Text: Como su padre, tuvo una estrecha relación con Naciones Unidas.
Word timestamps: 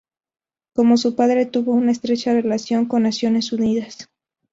Como 0.73 0.97
su 0.97 1.15
padre, 1.15 1.45
tuvo 1.45 1.73
una 1.73 1.91
estrecha 1.91 2.33
relación 2.33 2.87
con 2.87 3.03
Naciones 3.03 3.53
Unidas. 3.53 4.09